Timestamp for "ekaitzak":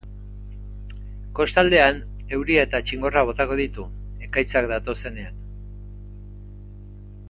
4.31-4.73